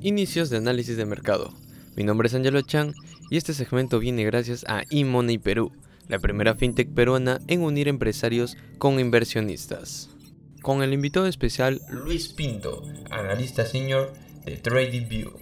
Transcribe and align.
Inicios 0.00 0.48
de 0.48 0.56
análisis 0.56 0.96
de 0.96 1.04
mercado. 1.04 1.52
Mi 1.94 2.02
nombre 2.02 2.28
es 2.28 2.34
Angelo 2.34 2.62
Chan 2.62 2.94
y 3.28 3.36
este 3.36 3.52
segmento 3.52 3.98
viene 3.98 4.24
gracias 4.24 4.64
a 4.66 4.82
eMoney 4.88 5.36
Perú, 5.36 5.72
la 6.06 6.18
primera 6.18 6.54
fintech 6.54 6.88
peruana 6.94 7.38
en 7.48 7.60
unir 7.60 7.86
empresarios 7.86 8.56
con 8.78 8.98
inversionistas. 8.98 10.08
Con 10.62 10.82
el 10.82 10.94
invitado 10.94 11.26
especial 11.26 11.82
Luis 11.90 12.28
Pinto, 12.28 12.82
analista 13.10 13.66
senior 13.66 14.14
de 14.46 14.56
TradingView. 14.56 15.32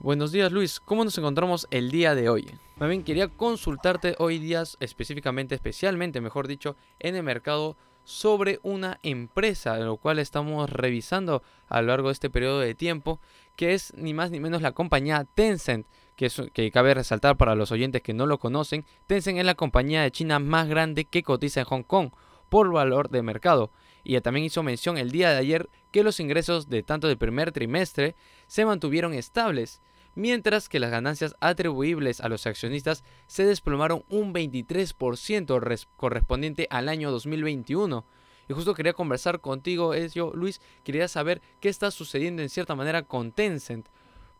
Buenos 0.00 0.32
días 0.32 0.50
Luis, 0.50 0.80
¿cómo 0.80 1.04
nos 1.04 1.16
encontramos 1.16 1.68
el 1.70 1.92
día 1.92 2.16
de 2.16 2.28
hoy? 2.28 2.46
También 2.76 3.04
quería 3.04 3.28
consultarte 3.28 4.16
hoy 4.18 4.40
días 4.40 4.78
específicamente, 4.80 5.54
especialmente 5.54 6.20
mejor 6.20 6.48
dicho, 6.48 6.74
en 6.98 7.14
el 7.14 7.22
mercado 7.22 7.76
sobre 8.04 8.58
una 8.62 8.98
empresa, 9.02 9.78
lo 9.78 9.96
cual 9.96 10.18
estamos 10.18 10.68
revisando 10.68 11.42
a 11.68 11.80
lo 11.80 11.88
largo 11.88 12.08
de 12.08 12.14
este 12.14 12.30
periodo 12.30 12.58
de 12.58 12.74
tiempo, 12.74 13.20
que 13.56 13.74
es 13.74 13.92
ni 13.96 14.14
más 14.14 14.30
ni 14.30 14.40
menos 14.40 14.62
la 14.62 14.72
compañía 14.72 15.26
Tencent, 15.34 15.86
que, 16.16 16.26
es, 16.26 16.42
que 16.52 16.70
cabe 16.70 16.94
resaltar 16.94 17.36
para 17.36 17.54
los 17.54 17.72
oyentes 17.72 18.02
que 18.02 18.14
no 18.14 18.26
lo 18.26 18.38
conocen, 18.38 18.84
Tencent 19.06 19.38
es 19.38 19.44
la 19.44 19.54
compañía 19.54 20.02
de 20.02 20.10
China 20.10 20.38
más 20.38 20.68
grande 20.68 21.04
que 21.04 21.22
cotiza 21.22 21.60
en 21.60 21.66
Hong 21.66 21.82
Kong 21.82 22.10
por 22.48 22.70
valor 22.70 23.08
de 23.10 23.22
mercado. 23.22 23.70
Y 24.02 24.20
también 24.20 24.46
hizo 24.46 24.62
mención 24.62 24.98
el 24.98 25.10
día 25.10 25.30
de 25.30 25.38
ayer 25.38 25.70
que 25.90 26.02
los 26.02 26.20
ingresos 26.20 26.68
de 26.68 26.82
tanto 26.82 27.08
del 27.08 27.18
primer 27.18 27.52
trimestre 27.52 28.16
se 28.46 28.64
mantuvieron 28.64 29.14
estables, 29.14 29.80
mientras 30.14 30.68
que 30.68 30.80
las 30.80 30.90
ganancias 30.90 31.34
atribuibles 31.40 32.20
a 32.20 32.28
los 32.28 32.46
accionistas 32.46 33.04
se 33.26 33.44
desplomaron 33.44 34.04
un 34.08 34.34
23% 34.34 35.86
correspondiente 35.96 36.66
al 36.70 36.88
año 36.88 37.10
2021. 37.10 38.04
Y 38.50 38.52
justo 38.52 38.74
quería 38.74 38.94
conversar 38.94 39.40
contigo, 39.40 39.94
yo, 39.94 40.32
Luis, 40.34 40.60
quería 40.82 41.06
saber 41.06 41.40
qué 41.60 41.68
está 41.68 41.92
sucediendo 41.92 42.42
en 42.42 42.48
cierta 42.48 42.74
manera 42.74 43.04
con 43.04 43.30
Tencent. 43.30 43.86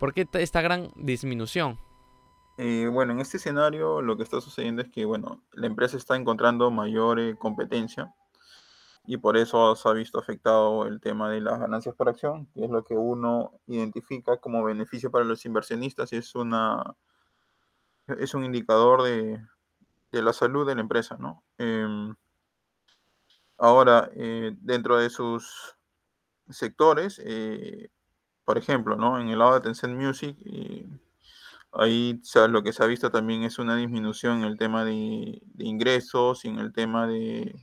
¿Por 0.00 0.12
qué 0.14 0.26
esta 0.32 0.60
gran 0.62 0.90
disminución? 0.96 1.78
Eh, 2.58 2.88
bueno, 2.92 3.12
en 3.12 3.20
este 3.20 3.36
escenario 3.36 4.02
lo 4.02 4.16
que 4.16 4.24
está 4.24 4.40
sucediendo 4.40 4.82
es 4.82 4.88
que, 4.90 5.04
bueno, 5.04 5.44
la 5.52 5.68
empresa 5.68 5.96
está 5.96 6.16
encontrando 6.16 6.72
mayor 6.72 7.20
eh, 7.20 7.36
competencia 7.38 8.12
y 9.06 9.16
por 9.16 9.36
eso 9.36 9.76
se 9.76 9.88
ha 9.88 9.92
visto 9.92 10.18
afectado 10.18 10.88
el 10.88 11.00
tema 11.00 11.30
de 11.30 11.40
las 11.40 11.60
ganancias 11.60 11.94
por 11.94 12.08
acción, 12.08 12.46
que 12.52 12.64
es 12.64 12.70
lo 12.70 12.82
que 12.82 12.94
uno 12.94 13.60
identifica 13.68 14.38
como 14.38 14.64
beneficio 14.64 15.12
para 15.12 15.24
los 15.24 15.46
inversionistas 15.46 16.12
y 16.12 16.16
es, 16.16 16.34
una, 16.34 16.96
es 18.08 18.34
un 18.34 18.44
indicador 18.44 19.04
de, 19.04 19.40
la 20.10 20.32
salud 20.32 20.66
de 20.66 20.74
la 20.74 20.80
empresa, 20.80 21.16
¿no? 21.16 21.44
Em, 21.58 22.16
ahora, 23.60 24.10
eh, 24.14 24.52
dentro 24.60 24.96
de 24.98 25.10
sus 25.10 25.76
sectores, 26.48 27.20
eh, 27.24 27.90
por 28.44 28.58
ejemplo, 28.58 28.96
¿no? 28.96 29.20
En 29.20 29.28
el 29.28 29.38
lado 29.38 29.54
de 29.54 29.60
Tencent 29.60 29.96
Music, 29.96 30.36
eh, 30.44 30.86
ahí 31.72 32.20
lo 32.48 32.62
que 32.62 32.72
se 32.72 32.82
ha 32.82 32.86
visto 32.86 33.10
también 33.10 33.44
es 33.44 33.58
una 33.58 33.76
disminución 33.76 34.38
en 34.38 34.44
el 34.44 34.58
tema 34.58 34.84
de, 34.84 35.42
ingresos 35.58 36.44
y 36.44 36.48
en 36.48 36.58
el 36.58 36.72
tema 36.72 37.06
de 37.06 37.54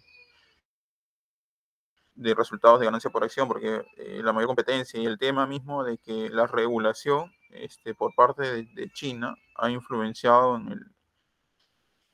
de 2.18 2.34
resultados 2.34 2.80
de 2.80 2.86
ganancia 2.86 3.12
por 3.12 3.24
acción, 3.24 3.48
porque 3.48 3.86
eh, 3.98 4.22
la 4.24 4.34
mayor 4.34 4.48
competencia 4.48 5.00
y 5.00 5.06
el 5.06 5.18
tema 5.18 5.46
mismo 5.46 5.84
de 5.84 5.98
que 6.00 6.30
la 6.30 6.48
regulación 6.48 7.32
este, 7.52 7.94
por 7.94 8.14
parte 8.16 8.66
de, 8.66 8.90
China 8.92 9.36
ha 9.56 9.70
influenciado 9.70 10.58
en, 10.58 10.72
el, 10.72 10.80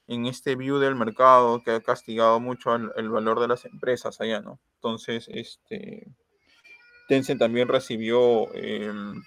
en 0.08 0.26
este 0.26 0.56
view 0.56 0.80
del 0.80 0.96
mercado 0.96 1.62
que 1.64 1.72
ha 1.72 1.82
castigado 1.82 2.40
mucho 2.40 2.76
el, 2.76 3.10
valor 3.10 3.40
de 3.40 3.48
las 3.48 3.66
empresas 3.66 4.20
allá, 4.22 4.42
¿no? 4.42 4.60
Entonces, 4.76 5.30
este, 5.30 6.08
Tencent 7.08 7.40
también 7.40 7.68
recibió, 7.68 8.54
em, 8.54 9.22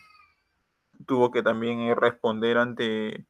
tuvo 1.07 1.31
que 1.31 1.43
también 1.43 1.95
responder 1.97 2.59
ante 2.59 3.27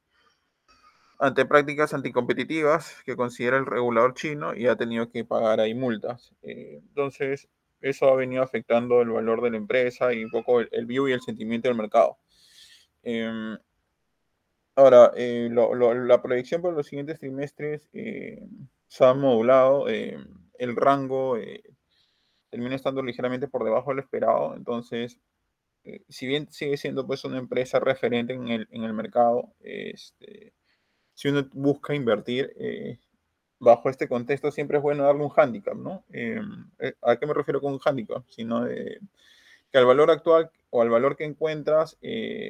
ante 1.18 1.46
prácticas 1.46 1.94
anticompetitivas 1.94 3.02
que 3.04 3.16
considera 3.16 3.56
el 3.56 3.66
regulador 3.66 4.14
chino 4.14 4.54
y 4.54 4.66
ha 4.66 4.76
tenido 4.76 5.10
que 5.10 5.24
pagar 5.24 5.60
ahí 5.60 5.74
multas. 5.74 6.34
Eh, 6.42 6.80
entonces, 6.88 7.48
eso 7.80 8.08
ha 8.08 8.16
venido 8.16 8.42
afectando 8.42 9.00
el 9.00 9.10
valor 9.10 9.42
de 9.42 9.50
la 9.50 9.56
empresa 9.56 10.12
y 10.12 10.24
un 10.24 10.30
poco 10.30 10.60
el, 10.60 10.86
view 10.86 11.08
y 11.08 11.12
el 11.12 11.20
sentimiento 11.22 11.68
del 11.68 11.76
mercado. 11.76 12.18
Em, 13.02 13.56
ahora, 14.76 15.12
eh, 15.16 15.48
la 15.50 16.22
proyección 16.22 16.62
para 16.62 16.74
los 16.74 16.86
siguientes 16.86 17.18
trimestres 17.18 17.88
eh, 17.92 18.46
se 18.88 19.04
ha 19.04 19.14
modulado. 19.14 19.88
el 19.88 20.76
rango 20.76 21.36
termina 22.50 22.76
estando 22.76 23.02
ligeramente 23.02 23.48
por 23.48 23.64
debajo 23.64 23.90
del 23.90 24.00
esperado. 24.00 24.54
Entonces, 24.54 25.18
si 26.08 26.26
bien 26.26 26.50
sigue 26.50 26.76
siendo 26.76 27.06
pues 27.06 27.24
una 27.24 27.38
empresa 27.38 27.80
referente 27.80 28.32
en 28.34 28.48
el, 28.48 28.68
en 28.70 28.84
el 28.84 28.92
mercado, 28.92 29.52
este, 29.60 30.52
si 31.16 31.28
uno 31.28 31.48
busca 31.54 31.94
invertir 31.94 32.52
eh, 32.56 32.98
bajo 33.58 33.88
este 33.88 34.06
contexto, 34.06 34.50
siempre 34.52 34.76
es 34.76 34.82
bueno 34.82 35.04
darle 35.04 35.24
un 35.24 35.32
handicap, 35.34 35.74
¿no? 35.74 36.04
Eh, 36.12 36.40
eh, 36.78 36.94
¿A 37.02 37.16
qué 37.16 37.26
me 37.26 37.34
refiero 37.34 37.60
con 37.60 37.72
un 37.72 37.80
handicap? 37.84 38.22
Sino 38.28 38.66
que 39.70 39.78
al 39.78 39.86
valor 39.86 40.10
actual 40.10 40.50
o 40.70 40.82
al 40.82 40.90
valor 40.90 41.16
que 41.16 41.24
encuentras, 41.24 41.98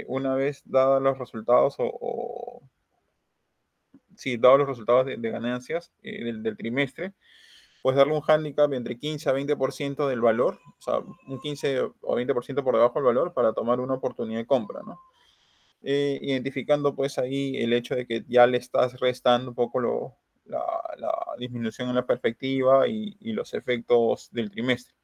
una 0.06 0.34
vez 0.34 0.62
dados 0.65 1.03
los 1.03 1.19
resultados 1.19 1.77
o, 1.78 2.62
sí, 4.16 4.37
dados 4.37 4.59
los 4.59 4.69
resultados 4.69 5.06
de, 5.06 5.16
ganancias 5.31 5.93
del, 6.03 6.56
trimestre, 6.56 7.12
puedes 7.82 7.97
darle 7.99 8.15
un 8.15 8.22
handicap 8.27 8.72
entre 8.72 8.99
15 8.99 9.28
a 9.28 9.32
20% 9.34 10.09
del 10.09 10.21
valor, 10.21 10.59
o 10.66 10.82
sea, 10.82 10.99
un 11.28 11.41
15 11.41 11.81
o 11.81 12.16
20% 12.16 12.65
por 12.65 12.75
debajo 12.75 12.94
del 12.94 13.04
valor 13.04 13.33
para 13.33 13.53
tomar 13.53 13.81
una 13.81 13.94
oportunidad 13.94 14.41
de 14.41 14.47
compra, 14.47 14.81
¿no? 14.84 14.98
Eh, 15.83 16.19
identificando 16.21 16.97
pues 16.97 17.16
ahí 17.19 17.59
el 17.59 17.72
hecho 17.72 17.94
de 17.94 18.06
que 18.06 18.25
ya 18.27 18.47
le 18.47 18.59
estás 18.59 18.98
restando 18.98 19.50
un 19.50 19.54
poco 19.54 19.78
lo, 19.78 20.16
la, 20.47 20.65
disminución 21.38 21.88
en 21.91 21.94
la 21.94 22.06
perspectiva 22.06 22.88
y, 22.88 23.16
los 23.33 23.54
efectos 23.54 24.28
del 24.33 24.50
trimestre. 24.50 24.94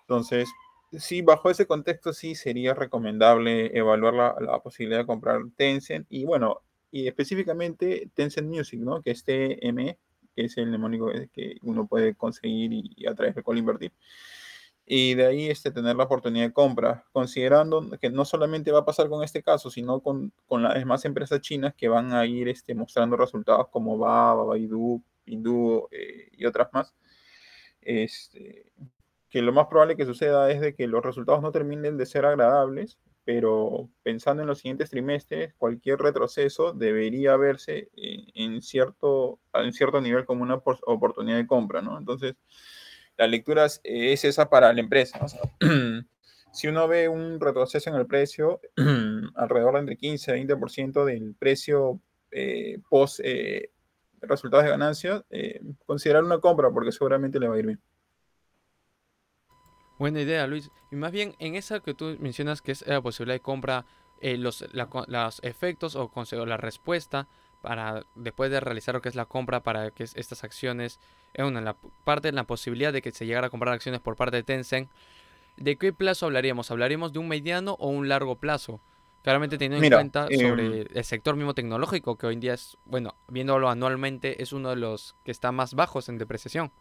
Entonces, 0.00 0.50
sí, 0.92 1.22
bajo 1.22 1.50
ese 1.50 1.66
contexto 1.66 2.12
sí 2.12 2.34
sería 2.34 2.74
recomendable 2.74 3.76
evaluar 3.76 4.14
la, 4.14 4.36
la, 4.40 4.60
posibilidad 4.60 5.00
de 5.00 5.06
comprar 5.06 5.40
Tencent 5.56 6.06
y 6.10 6.24
bueno, 6.24 6.60
y 6.90 7.08
específicamente 7.08 8.10
Tencent 8.14 8.48
Music, 8.48 8.80
¿no? 8.80 9.02
Que 9.02 9.12
es 9.12 9.24
TME, 9.24 9.98
que 10.34 10.44
es 10.44 10.56
el 10.58 10.66
mnemónico 10.66 11.10
que 11.32 11.56
uno 11.62 11.86
puede 11.86 12.14
conseguir 12.14 12.72
y, 12.72 13.06
a 13.06 13.14
través 13.14 13.34
del 13.34 13.44
cual 13.44 13.58
invertir 13.58 13.92
y 14.84 15.14
de 15.14 15.26
ahí 15.26 15.48
este, 15.48 15.70
tener 15.70 15.96
la 15.96 16.04
oportunidad 16.04 16.46
de 16.46 16.52
compra, 16.52 17.06
considerando 17.12 17.88
que 18.00 18.10
no 18.10 18.24
solamente 18.24 18.72
va 18.72 18.80
a 18.80 18.84
pasar 18.84 19.08
con 19.08 19.22
este 19.22 19.42
caso, 19.42 19.70
sino 19.70 20.00
con, 20.00 20.32
con 20.46 20.62
las 20.62 20.74
demás 20.74 21.04
empresas 21.04 21.40
chinas 21.40 21.74
que 21.74 21.88
van 21.88 22.12
a 22.12 22.26
ir 22.26 22.48
este, 22.48 22.74
mostrando 22.74 23.16
resultados 23.16 23.68
como 23.68 23.96
Baba, 23.96 24.44
Baidu, 24.44 25.02
Pinduo 25.24 25.88
eh, 25.92 26.28
y 26.32 26.44
otras 26.46 26.68
más. 26.72 26.94
Este, 27.80 28.72
que 29.32 29.40
lo 29.40 29.54
más 29.54 29.66
probable 29.68 29.96
que 29.96 30.04
suceda 30.04 30.50
es 30.50 30.60
de 30.60 30.74
que 30.74 30.86
los 30.86 31.02
resultados 31.02 31.40
no 31.40 31.52
terminen 31.52 31.96
de 31.96 32.04
ser 32.04 32.26
agradables, 32.26 32.98
pero 33.24 33.88
pensando 34.02 34.42
en 34.42 34.48
los 34.48 34.58
siguientes 34.58 34.90
trimestres, 34.90 35.54
cualquier 35.54 36.00
retroceso 36.00 36.74
debería 36.74 37.34
verse 37.38 37.88
en, 37.96 38.60
cierto, 38.60 39.40
en 39.54 39.72
cierto 39.72 40.02
nivel 40.02 40.26
como 40.26 40.42
una 40.42 40.56
oportunidad 40.56 41.38
de 41.38 41.46
compra, 41.46 41.80
¿no? 41.80 41.96
Entonces, 41.96 42.34
la 43.16 43.26
lectura 43.26 43.64
es, 43.64 43.80
esa 44.24 44.50
para 44.50 44.70
la 44.70 44.80
empresa. 44.80 45.18
si 46.52 46.68
uno 46.68 46.86
ve 46.86 47.08
un 47.08 47.40
retroceso 47.40 47.88
en 47.88 47.96
el 47.96 48.06
precio, 48.06 48.60
alrededor 49.34 49.72
de 49.72 49.80
entre 49.80 49.96
15 49.96 50.36
y 50.36 50.44
20% 50.44 51.06
del 51.06 51.34
precio 51.38 52.02
eh, 52.32 52.80
post 52.90 53.20
eh, 53.24 53.70
resultados 54.20 54.64
de 54.66 54.72
ganancias, 54.72 55.24
eh, 55.30 55.58
considerar 55.86 56.22
una 56.22 56.38
compra 56.38 56.70
porque 56.70 56.92
seguramente 56.92 57.40
le 57.40 57.48
va 57.48 57.54
a 57.54 57.58
ir 57.60 57.66
bien. 57.66 57.80
Buena 60.02 60.20
idea, 60.20 60.48
Luis. 60.48 60.72
Y 60.90 60.96
más 60.96 61.12
bien 61.12 61.36
en 61.38 61.54
esa 61.54 61.78
que 61.78 61.94
tú 61.94 62.16
mencionas 62.18 62.60
que 62.60 62.72
es 62.72 62.84
la 62.88 63.00
posibilidad 63.00 63.36
de 63.36 63.40
compra, 63.40 63.86
los, 64.20 64.64
efectos 65.44 65.94
o 65.94 66.10
la 66.44 66.56
respuesta 66.56 67.28
para 67.60 68.04
después 68.16 68.50
de 68.50 68.58
realizar 68.58 68.96
lo 68.96 69.00
que 69.00 69.08
es 69.08 69.14
la 69.14 69.26
compra 69.26 69.62
para 69.62 69.92
que 69.92 70.02
estas 70.02 70.42
acciones, 70.42 70.98
es 71.34 71.44
una 71.44 71.60
la 71.60 71.76
parte 72.02 72.32
de 72.32 72.32
la 72.32 72.42
posibilidad 72.42 72.92
de 72.92 73.00
que 73.00 73.12
se 73.12 73.26
llegara 73.26 73.46
a 73.46 73.50
comprar 73.50 73.74
acciones 73.74 74.00
por 74.00 74.16
parte 74.16 74.38
de 74.38 74.42
Tencent. 74.42 74.90
¿De 75.56 75.78
qué 75.78 75.92
plazo 75.92 76.26
hablaríamos? 76.26 76.72
¿Hablaríamos 76.72 77.12
de 77.12 77.20
un 77.20 77.28
mediano 77.28 77.76
o 77.78 77.88
un 77.88 78.08
largo 78.08 78.34
plazo? 78.34 78.80
Claramente 79.22 79.56
teniendo 79.56 79.86
en 79.86 79.92
cuenta 79.92 80.26
sobre 80.26 80.80
em, 80.80 80.86
el 80.92 81.04
sector 81.04 81.36
mismo 81.36 81.54
tecnológico, 81.54 82.18
que 82.18 82.26
hoy 82.26 82.34
en 82.34 82.40
día 82.40 82.54
es, 82.54 82.76
bueno, 82.86 83.14
viéndolo 83.28 83.70
anualmente, 83.70 84.42
es 84.42 84.52
uno 84.52 84.70
de 84.70 84.76
los 84.76 85.14
que 85.22 85.30
está 85.30 85.52
más 85.52 85.74
bajos 85.74 86.08
en 86.08 86.18
depreciación. 86.18 86.72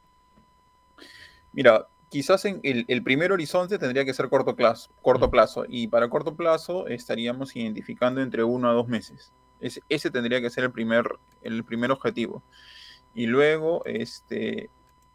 Mira, 1.51 1.87
quizás 2.11 2.45
en 2.45 2.59
el, 2.61 3.03
primer 3.03 3.31
horizonte 3.31 3.79
tendría 3.79 4.05
que 4.05 4.13
ser 4.13 4.29
corto 4.29 4.55
plazo, 4.55 4.91
corto 5.01 5.31
plazo, 5.31 5.65
y 5.67 5.87
para 5.87 6.09
corto 6.09 6.35
plazo 6.35 6.87
estaríamos 6.87 7.55
identificando 7.55 8.21
entre 8.21 8.43
uno 8.43 8.69
a 8.69 8.73
dos 8.73 8.87
meses 8.87 9.33
ese 9.89 10.09
tendría 10.09 10.41
que 10.41 10.49
ser 10.49 10.63
el 10.63 10.71
primer, 10.71 11.05
el 11.43 11.63
primer 11.63 11.91
objetivo. 11.91 12.43
Y 13.13 13.27
luego, 13.27 13.83
este, 13.85 14.69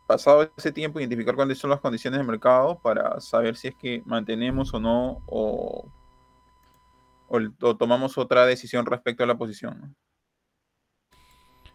pasado 0.06 0.48
ese 0.56 0.70
tiempo, 0.70 1.00
identificar 1.00 1.34
cuáles 1.34 1.58
son 1.58 1.70
las 1.70 1.80
condiciones 1.80 2.20
de 2.20 2.24
mercado 2.24 2.78
para 2.78 3.20
saber 3.20 3.56
si 3.56 3.68
es 3.68 3.74
que 3.74 4.02
mantenemos 4.06 4.72
o 4.72 4.78
no, 4.78 5.20
o 5.26 5.90
o, 7.28 7.76
tomamos 7.76 8.18
otra 8.18 8.46
decisión 8.46 8.86
respecto 8.86 9.24
a 9.24 9.26
la 9.26 9.36
posición. 9.36 9.96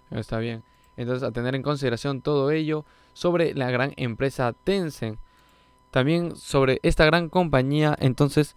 Está 0.09 0.39
bien. 0.39 0.63
Entonces, 0.97 1.27
a 1.27 1.31
tener 1.31 1.55
en 1.55 1.61
consideración 1.61 2.21
todo 2.21 2.51
ello 2.51 2.85
sobre 3.13 3.53
la 3.53 3.71
gran 3.71 3.93
empresa 3.97 4.53
Tencent. 4.63 5.19
También 5.91 6.35
sobre 6.35 6.79
esta 6.83 7.05
gran 7.05 7.27
compañía, 7.29 7.95
entonces, 7.99 8.55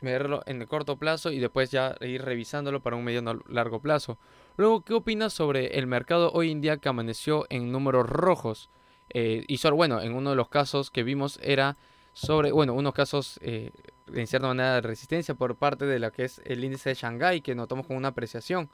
verlo 0.00 0.42
en 0.46 0.60
el 0.60 0.68
corto 0.68 0.96
plazo 0.96 1.32
y 1.32 1.38
después 1.38 1.70
ya 1.70 1.96
ir 2.00 2.22
revisándolo 2.22 2.80
para 2.80 2.96
un 2.96 3.04
mediano 3.04 3.40
largo 3.48 3.80
plazo. 3.80 4.18
Luego, 4.56 4.82
¿qué 4.82 4.94
opinas 4.94 5.32
sobre 5.32 5.78
el 5.78 5.86
mercado 5.86 6.30
hoy 6.32 6.50
en 6.50 6.60
día 6.60 6.76
que 6.76 6.88
amaneció 6.88 7.46
en 7.48 7.72
números 7.72 8.08
rojos? 8.08 8.70
Eh, 9.10 9.44
y 9.48 9.58
solo, 9.58 9.76
bueno, 9.76 10.00
en 10.00 10.14
uno 10.14 10.30
de 10.30 10.36
los 10.36 10.48
casos 10.48 10.90
que 10.90 11.02
vimos 11.02 11.38
era 11.42 11.76
sobre, 12.12 12.52
bueno, 12.52 12.74
unos 12.74 12.92
casos 12.92 13.38
eh, 13.42 13.70
en 14.12 14.26
cierta 14.26 14.48
manera 14.48 14.74
de 14.74 14.80
resistencia 14.80 15.34
por 15.34 15.56
parte 15.56 15.86
de 15.86 15.98
lo 15.98 16.10
que 16.12 16.24
es 16.24 16.40
el 16.44 16.64
índice 16.64 16.90
de 16.90 16.94
Shanghai 16.94 17.40
que 17.40 17.54
notamos 17.54 17.86
con 17.86 17.96
una 17.96 18.08
apreciación. 18.08 18.68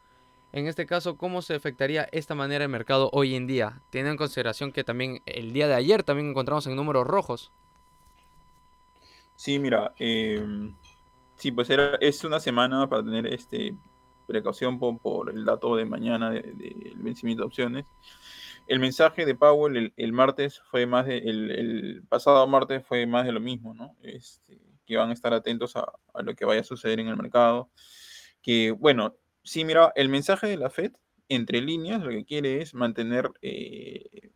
En 0.54 0.68
este 0.68 0.86
caso, 0.86 1.16
¿cómo 1.18 1.42
se 1.42 1.56
afectaría 1.56 2.08
esta 2.12 2.36
manera 2.36 2.62
el 2.62 2.70
mercado 2.70 3.10
hoy 3.12 3.34
en 3.34 3.48
día? 3.48 3.82
Teniendo 3.90 4.12
en 4.12 4.16
consideración 4.16 4.70
que 4.70 4.84
también 4.84 5.20
el 5.26 5.52
día 5.52 5.66
de 5.66 5.74
ayer 5.74 6.04
también 6.04 6.30
encontramos 6.30 6.64
en 6.68 6.76
números 6.76 7.04
rojos. 7.08 7.50
Sí, 9.34 9.58
mira, 9.58 9.92
em, 9.98 10.72
sí, 11.34 11.50
pues 11.50 11.70
era, 11.70 11.96
es 11.96 12.22
una 12.22 12.38
semana 12.38 12.88
para 12.88 13.02
tener 13.02 13.26
este 13.26 13.76
precaución 14.28 14.78
por, 14.78 15.28
el 15.28 15.44
dato 15.44 15.74
de 15.74 15.86
mañana 15.86 16.30
del 16.30 16.94
vencimiento 16.98 17.42
de 17.42 17.46
opciones. 17.48 17.84
El 18.68 18.78
mensaje 18.78 19.26
de 19.26 19.34
Powell 19.34 19.92
el, 19.96 20.12
martes 20.12 20.62
fue 20.70 20.86
más 20.86 21.06
de, 21.06 21.18
el, 21.18 22.04
pasado 22.08 22.46
martes 22.46 22.86
fue 22.86 23.08
más 23.08 23.26
de 23.26 23.32
lo 23.32 23.40
mismo, 23.40 23.74
¿no? 23.74 23.96
Este, 24.04 24.60
que 24.86 24.96
van 24.96 25.10
a 25.10 25.14
estar 25.14 25.34
atentos 25.34 25.74
a, 25.74 25.92
lo 26.22 26.36
que 26.36 26.44
vaya 26.44 26.60
a 26.60 26.64
suceder 26.64 27.00
en 27.00 27.08
el 27.08 27.16
mercado. 27.16 27.70
Que, 28.40 28.70
bueno, 28.70 29.16
sí, 29.44 29.64
mira, 29.64 29.92
el 29.94 30.08
mensaje 30.08 30.48
de 30.48 30.56
la 30.56 30.70
Fed, 30.70 30.92
entre 31.28 31.60
líneas, 31.60 32.02
lo 32.02 32.10
que 32.10 32.24
quiere 32.24 32.60
es 32.60 32.74
mantener, 32.74 33.30
eh, 33.42 34.32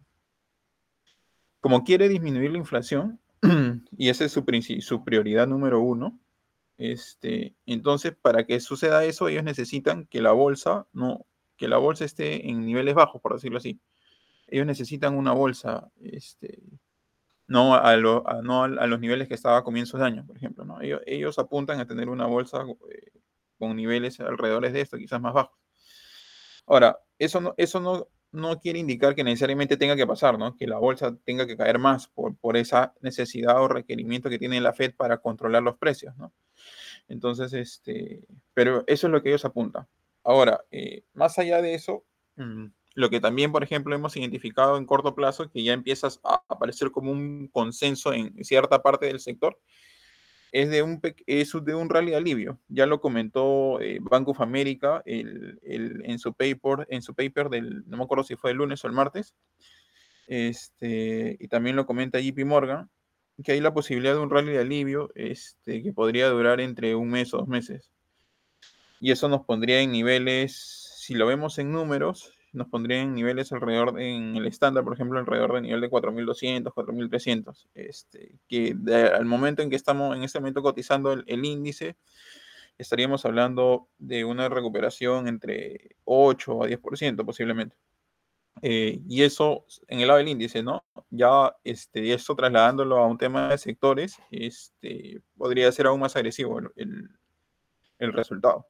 como 1.61 1.85
quiere 1.85 2.09
disminuir 2.09 2.53
la 2.53 2.59
inflación, 2.59 3.21
y 3.97 4.09
esa 4.09 4.25
es 4.25 4.33
su, 4.33 4.45
prioridad 5.05 5.47
número 5.47 5.81
uno, 5.81 6.19
este, 6.77 7.57
entonces, 7.67 8.15
para 8.21 8.47
que 8.47 8.61
suceda 8.61 9.05
eso, 9.05 9.29
ellos 9.29 9.43
necesitan 9.43 10.07
que 10.07 10.23
la 10.23 10.33
bolsa 10.33 10.87
no, 10.93 11.27
que 11.57 11.69
la 11.69 11.79
bolsa 11.79 12.05
esté 12.05 12.49
en 12.49 12.65
niveles 12.65 12.95
bajos, 12.95 13.21
por 13.21 13.35
decirlo 13.35 13.59
así. 13.59 13.81
Ellos 14.47 14.65
necesitan 14.65 15.17
una 15.17 15.33
bolsa, 15.33 15.91
este, 16.01 16.63
no, 17.49 17.75
a, 17.75 17.97
no 17.97 18.63
a, 18.65 18.87
los 18.87 19.01
niveles 19.01 19.29
que 19.29 19.35
estaba 19.35 19.59
a 19.59 19.65
comienzos 19.65 20.01
de 20.01 20.07
año, 20.07 20.25
por 20.27 20.37
ejemplo. 20.37 20.65
¿no? 20.65 20.79
Ellos, 20.81 21.39
apuntan 21.39 21.81
a 21.81 21.87
tener 21.87 22.09
una 22.09 22.27
bolsa 22.27 22.65
eh, 22.91 23.18
con 23.59 23.77
niveles 23.77 24.21
alrededor 24.21 24.71
de 24.71 24.81
esto, 24.81 24.97
quizás 24.99 25.21
más 25.21 25.35
bajos. 25.35 25.59
Ahora, 26.67 26.99
eso 27.19 27.41
no, 27.41 27.55
eso 27.57 27.81
no, 27.81 28.09
no 28.31 28.61
quiere 28.61 28.79
indicar 28.79 29.15
que 29.15 29.25
necesariamente 29.25 29.77
tenga 29.77 29.97
que 29.97 30.07
pasar, 30.07 30.39
¿no? 30.39 30.55
Que 30.57 30.67
la 30.67 30.79
bolsa 30.79 31.17
tenga 31.25 31.47
que 31.47 31.57
caer 31.57 31.79
más 31.79 32.09
por, 32.09 32.37
por 32.37 32.57
esa 32.57 32.95
necesidad 33.01 33.61
o 33.63 33.69
requerimiento 33.69 34.29
que 34.29 34.39
tiene 34.39 34.61
la 34.61 34.75
Fed 34.75 34.95
para 34.95 35.19
controlar 35.19 35.63
los 35.63 35.79
precios, 35.79 36.17
¿no? 36.17 36.33
Entonces, 37.09 37.53
este, 37.55 38.27
pero 38.55 38.85
eso 38.87 39.07
es 39.07 39.13
lo 39.13 39.23
que 39.23 39.31
ellos 39.31 39.45
apuntan. 39.45 39.87
Ahora, 40.23 40.63
eh, 40.71 41.05
más 41.15 41.39
allá 41.39 41.63
de 41.63 41.75
eso, 41.75 42.05
mm, 42.37 42.67
lo 42.95 43.11
que 43.11 43.21
también, 43.21 43.51
por 43.51 43.63
ejemplo, 43.63 43.95
hemos 43.95 44.17
identificado 44.17 44.77
en 44.77 44.85
corto 44.85 45.15
plazo, 45.15 45.51
que 45.51 45.63
ya 45.63 45.73
empiezas 45.73 46.21
a 46.23 46.43
aparecer 46.49 46.91
como 46.91 47.13
un 47.13 47.49
consenso 47.49 48.13
en 48.13 48.45
cierta 48.45 48.83
parte 48.83 49.07
del 49.07 49.21
sector, 49.21 49.59
es 50.53 50.71
de 50.71 50.83
un, 50.83 51.01
es 51.27 51.53
de 51.65 51.75
un 51.75 51.89
rally 51.89 52.15
alivio. 52.15 52.59
Ya 52.69 52.87
lo 52.87 53.01
comentó 53.01 53.81
eh, 53.81 53.99
Bank 54.01 54.29
of 54.29 54.41
America 54.41 55.03
el, 55.05 55.59
en, 55.63 56.19
su 56.19 56.33
paper, 56.35 56.87
en 56.91 57.03
su 57.03 57.15
paper 57.15 57.49
del, 57.49 57.85
no 57.89 57.97
me 57.97 58.05
acuerdo 58.05 58.25
si 58.25 58.37
fue 58.37 58.53
el 58.53 58.59
lunes 58.59 58.85
o 58.85 58.87
el 58.87 58.93
martes, 58.93 59.35
este, 60.27 61.37
y 61.39 61.49
también 61.49 61.77
lo 61.77 61.87
comenta 61.87 62.21
JP 62.21 62.45
Morgan, 62.45 62.91
que 63.43 63.53
hay 63.53 63.61
la 63.61 63.73
posibilidad 63.73 64.15
de 64.15 64.21
un 64.21 64.31
rally 64.31 64.53
de 64.53 64.59
alivio 64.59 65.11
este, 65.15 65.83
que 65.83 65.93
podría 65.93 66.29
durar 66.29 66.61
entre 66.61 66.95
un 66.95 67.11
mes 67.11 67.33
o 67.35 67.39
dos 67.39 67.49
meses. 67.49 67.91
Y 69.01 69.13
eso 69.13 69.29
nos 69.29 69.45
pondría 69.45 69.81
en 69.81 69.93
niveles, 69.93 70.97
si 70.99 71.15
lo 71.15 71.27
vemos 71.27 71.59
en 71.59 71.71
números, 71.71 72.38
nos 72.53 72.69
pondría 72.69 73.03
en 73.03 73.15
niveles 73.15 73.53
alrededor, 73.53 74.01
en 74.01 74.37
el 74.37 74.47
estándar, 74.47 74.85
por 74.85 74.95
ejemplo, 74.95 75.19
alrededor 75.19 75.55
del 75.55 75.63
nivel 75.63 75.81
de 75.81 75.91
4.200, 75.91 76.73
4.300. 76.73 77.69
Este, 77.75 78.39
que 78.49 78.75
al 79.15 79.25
momento 79.25 79.63
en 79.63 79.71
que 79.71 79.77
estamos, 79.77 80.17
en 80.17 80.23
este 80.23 80.41
momento 80.41 80.63
cotizando 80.63 81.13
el, 81.13 81.25
el 81.27 81.45
índice, 81.45 81.97
estaríamos 82.79 83.25
hablando 83.25 83.89
de 83.99 84.25
una 84.25 84.49
recuperación 84.49 85.29
entre 85.29 85.97
8 86.05 86.63
a 86.63 86.69
10% 86.69 87.25
posiblemente. 87.25 87.77
Eh, 88.63 89.01
y 89.09 89.23
eso 89.23 89.65
en 89.87 90.01
el 90.01 90.09
lado 90.09 90.19
del 90.19 90.29
índice, 90.29 90.63
¿no? 90.63 90.85
Ya 91.11 91.55
este, 91.65 92.13
esto 92.13 92.35
trasladándolo 92.35 92.99
a 92.99 93.07
un 93.07 93.19
tema 93.19 93.49
de 93.51 93.59
sectores, 93.59 94.19
este, 94.31 95.21
podría 95.37 95.71
ser 95.73 95.87
aún 95.87 96.01
más 96.01 96.17
agresivo 96.17 96.59
el, 96.77 97.09
el, 97.99 98.13
resultado. 98.13 98.67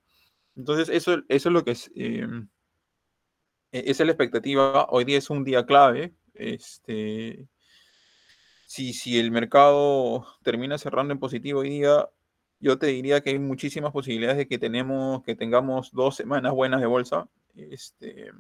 Entonces, 0.56 0.88
eso, 0.88 1.22
eso 1.28 1.48
es 1.48 1.52
lo 1.52 1.64
que 1.64 1.70
es, 1.70 1.90
eh, 1.94 2.26
esa 3.72 4.02
es 4.02 4.06
la 4.06 4.12
expectativa. 4.12 4.86
Hoy 4.90 5.04
día 5.04 5.18
es 5.18 5.30
un 5.30 5.44
día 5.44 5.66
clave. 5.66 6.14
Este, 6.34 7.46
si, 8.66 8.92
si 8.92 9.18
el 9.18 9.30
mercado 9.30 10.26
termina 10.42 10.78
cerrando 10.78 11.12
en 11.12 11.20
positivo 11.20 11.60
hoy 11.60 11.70
día, 11.70 12.08
yo 12.60 12.78
te 12.78 12.86
diría 12.86 13.20
que 13.20 13.30
hay 13.30 13.38
muchísimas 13.38 13.92
posibilidades 13.92 14.38
de 14.38 14.48
que, 14.48 14.58
tenemos, 14.58 15.22
que 15.22 15.34
tengamos 15.34 15.90
dos 15.92 16.16
semanas 16.16 16.52
buenas 16.52 16.80
de 16.80 16.86
bolsa. 16.86 17.28
Este, 17.56 18.30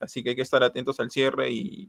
Así 0.00 0.22
que 0.22 0.30
hay 0.30 0.36
que 0.36 0.42
estar 0.42 0.62
atentos 0.62 1.00
al 1.00 1.10
cierre 1.10 1.50
y, 1.50 1.88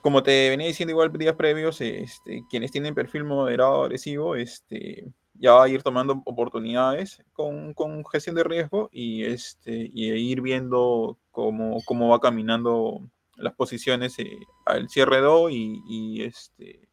como 0.00 0.22
te 0.22 0.50
venía 0.50 0.68
diciendo 0.68 0.92
igual 0.92 1.12
días 1.12 1.34
previos, 1.34 1.80
este, 1.80 2.44
quienes 2.48 2.70
tienen 2.70 2.94
perfil 2.94 3.24
moderado 3.24 3.82
agresivo, 3.82 4.36
este, 4.36 5.12
ya 5.38 5.66
ir 5.68 5.82
tomando 5.82 6.22
oportunidades 6.24 7.22
con, 7.32 7.74
gestión 8.10 8.36
de 8.36 8.44
riesgo 8.44 8.88
y, 8.92 9.24
este, 9.24 9.90
y 9.92 10.12
ir 10.12 10.40
viendo 10.40 11.18
cómo, 11.30 11.82
cómo 11.84 12.08
va 12.08 12.20
caminando 12.20 13.02
las 13.36 13.54
posiciones 13.54 14.18
eh, 14.18 14.38
al 14.64 14.88
cierre 14.88 15.20
2 15.20 15.50
y, 15.52 16.22
este, 16.22 16.88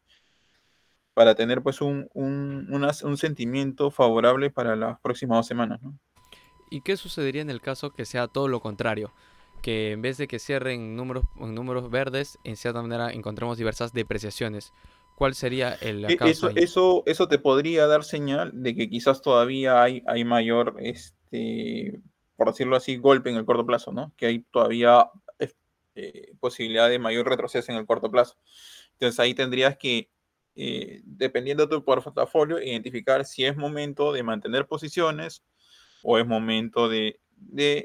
para 1.14 1.36
tener 1.36 1.62
pues 1.62 1.82
un, 1.82 2.10
un, 2.14 2.68
un, 2.70 3.18
sentimiento 3.18 3.92
favorable 3.92 4.50
para 4.50 4.76
las 4.76 5.00
próximas 5.00 5.40
dos 5.40 5.48
semanas. 5.48 5.82
¿no? 5.82 5.98
¿Y 6.70 6.82
qué 6.82 6.98
sucedería 6.98 7.42
en 7.42 7.50
el 7.50 7.62
caso 7.62 7.92
que 7.92 8.06
sea 8.06 8.28
todo 8.28 8.48
lo 8.48 8.60
contrario? 8.60 9.14
Que 9.62 9.92
en 9.92 10.02
vez 10.02 10.18
de 10.18 10.28
que 10.28 10.40
cierren 10.40 10.96
números, 10.96 11.24
números 11.36 11.90
verdes, 11.90 12.40
en 12.44 12.58
cierta 12.58 12.82
manera 12.82 13.12
encontremos 13.12 13.58
diversas 13.58 13.94
depreciaciones. 13.94 14.74
¿Cuál 15.24 15.36
sería 15.36 15.76
el 15.76 16.04
e, 16.04 16.18
caso? 16.18 16.50
Eso, 16.50 16.52
eso, 16.54 17.04
eso 17.06 17.30
te 17.30 17.40
podría 17.40 17.88
dar 17.88 18.04
señal 18.04 18.52
de 18.62 18.76
que 18.76 18.90
quizás 18.90 19.22
todavía 19.22 19.82
hay, 19.82 20.04
hay 20.06 20.26
mayor, 20.26 20.76
este, 20.80 22.02
por 22.36 22.50
decirlo 22.50 22.76
así, 22.76 22.98
golpe 22.98 23.30
en 23.30 23.38
el 23.38 23.46
corto 23.46 23.66
plazo, 23.66 23.94
¿no? 23.94 24.12
Que 24.18 24.26
hay 24.26 24.40
todavía 24.52 25.10
eh, 25.96 26.34
posibilidad 26.42 26.90
de 26.90 27.00
mayor 27.00 27.30
retroceso 27.30 27.72
en 27.72 27.78
el 27.78 27.86
corto 27.86 28.12
plazo. 28.12 28.36
Entonces 28.92 29.18
ahí 29.22 29.34
tendrías 29.34 29.78
que, 29.78 30.10
eh, 30.58 31.00
dependiendo 31.06 31.68
de 31.68 31.74
tu 31.74 31.86
portafolio, 31.86 32.62
identificar 32.62 33.24
si 33.24 33.46
es 33.46 33.56
momento 33.56 34.12
de 34.12 34.24
mantener 34.24 34.68
posiciones 34.68 35.42
o 36.04 36.18
es 36.18 36.28
momento 36.28 36.90
de, 36.90 37.22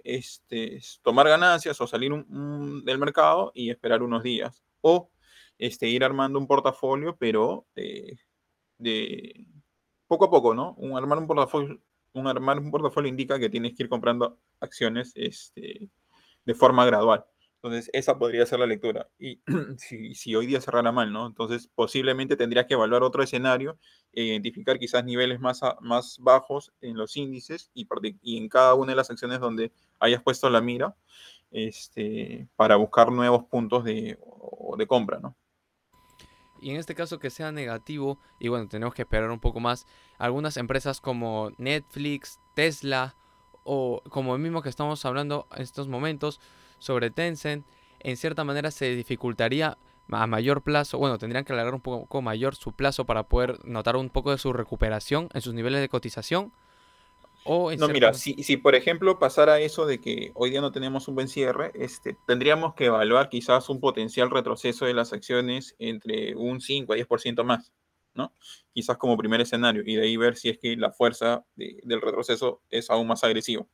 este, 0.02 0.80
tomar 1.02 1.28
ganancias 1.28 1.80
o 1.80 1.86
salir 1.86 2.10
del 2.82 2.98
mercado 2.98 3.52
y 3.54 3.70
esperar 3.70 4.02
unos 4.02 4.24
días. 4.24 4.64
O 4.80 5.12
este, 5.58 5.88
ir 5.88 6.04
armando 6.04 6.38
un 6.38 6.46
portafolio, 6.46 7.16
pero 7.16 7.66
de, 7.74 9.46
poco 10.06 10.26
a 10.26 10.30
poco, 10.30 10.54
¿no? 10.54 10.74
Un, 10.78 10.96
armar 10.96 11.18
un 11.18 11.26
portafolio, 11.26 11.80
un 12.12 12.26
armar 12.26 12.58
un 12.58 12.70
portafolio 12.70 13.08
indica 13.08 13.38
que 13.38 13.50
tienes 13.50 13.74
que 13.74 13.84
ir 13.84 13.88
comprando 13.88 14.38
acciones 14.60 15.12
este, 15.14 15.90
de 16.44 16.54
forma 16.54 16.86
gradual. 16.86 17.24
Entonces, 17.60 17.90
esa 17.92 18.16
podría 18.18 18.46
ser 18.46 18.60
la 18.60 18.66
lectura. 18.66 19.08
Y 19.18 19.42
si, 20.14 20.34
hoy 20.36 20.46
día 20.46 20.60
cerrara 20.60 20.92
mal, 20.92 21.12
¿no? 21.12 21.26
Entonces, 21.26 21.68
posiblemente 21.74 22.36
tendrías 22.36 22.66
que 22.66 22.74
evaluar 22.74 23.02
otro 23.02 23.22
escenario, 23.22 23.78
e 24.12 24.22
identificar 24.22 24.78
quizás 24.78 25.04
niveles 25.04 25.40
más, 25.40 25.60
más 25.80 26.18
bajos 26.20 26.72
en 26.80 26.96
los 26.96 27.16
índices 27.16 27.70
y, 27.74 27.86
y, 28.22 28.38
en 28.38 28.48
cada 28.48 28.74
una 28.74 28.92
de 28.92 28.96
las 28.96 29.10
acciones 29.10 29.40
donde 29.40 29.72
hayas 29.98 30.22
puesto 30.22 30.48
la 30.50 30.60
mira 30.60 30.96
este, 31.50 32.48
para 32.56 32.76
buscar 32.76 33.10
nuevos 33.10 33.44
puntos 33.44 33.84
de, 33.84 34.18
de 34.76 34.86
compra, 34.86 35.18
¿no? 35.18 35.36
Y 36.60 36.70
en 36.70 36.76
este 36.76 36.94
caso 36.94 37.18
que 37.18 37.30
sea 37.30 37.52
negativo, 37.52 38.18
y 38.38 38.48
bueno, 38.48 38.68
tenemos 38.68 38.94
que 38.94 39.02
esperar 39.02 39.30
un 39.30 39.40
poco 39.40 39.60
más, 39.60 39.86
algunas 40.18 40.56
empresas 40.56 41.00
como 41.00 41.50
Netflix, 41.58 42.40
Tesla, 42.54 43.14
o 43.64 44.02
como 44.08 44.34
el 44.34 44.40
mismo 44.40 44.62
que 44.62 44.68
estamos 44.68 45.04
hablando 45.04 45.46
en 45.54 45.62
estos 45.62 45.88
momentos, 45.88 46.40
sobre 46.78 47.10
Tencent, 47.10 47.66
en 48.00 48.16
cierta 48.16 48.44
manera 48.44 48.70
se 48.70 48.94
dificultaría 48.94 49.76
a 50.10 50.26
mayor 50.26 50.62
plazo, 50.62 50.98
bueno, 50.98 51.18
tendrían 51.18 51.44
que 51.44 51.52
alargar 51.52 51.74
un 51.74 51.80
poco 51.80 52.22
mayor 52.22 52.54
su 52.54 52.72
plazo 52.72 53.04
para 53.04 53.24
poder 53.24 53.64
notar 53.66 53.96
un 53.96 54.08
poco 54.08 54.30
de 54.30 54.38
su 54.38 54.52
recuperación 54.52 55.28
en 55.34 55.42
sus 55.42 55.54
niveles 55.54 55.80
de 55.80 55.88
cotización. 55.88 56.52
O 57.44 57.70
No, 57.72 57.88
mira, 57.88 58.12
si, 58.14 58.34
si 58.42 58.56
por 58.56 58.74
ejemplo 58.74 59.18
pasara 59.18 59.60
eso 59.60 59.86
de 59.86 60.00
que 60.00 60.32
hoy 60.34 60.50
día 60.50 60.60
no 60.60 60.72
tenemos 60.72 61.08
un 61.08 61.14
buen 61.14 61.28
cierre, 61.28 61.72
este, 61.74 62.16
tendríamos 62.26 62.74
que 62.74 62.86
evaluar 62.86 63.28
quizás 63.28 63.68
un 63.68 63.80
potencial 63.80 64.30
retroceso 64.30 64.84
de 64.86 64.94
las 64.94 65.12
acciones 65.12 65.74
entre 65.78 66.34
un 66.36 66.60
5 66.60 66.92
a 66.92 66.96
10% 66.96 67.44
más, 67.44 67.72
¿no? 68.14 68.34
Quizás 68.74 68.96
como 68.98 69.16
primer 69.16 69.40
escenario, 69.40 69.82
y 69.86 69.96
de 69.96 70.02
ahí 70.02 70.16
ver 70.16 70.36
si 70.36 70.48
es 70.50 70.58
que 70.58 70.76
la 70.76 70.90
fuerza 70.92 71.44
de- 71.54 71.80
del 71.84 72.00
retroceso 72.00 72.62
es 72.70 72.90
aún 72.90 73.06
más 73.06 73.24
agresiva. 73.24 73.66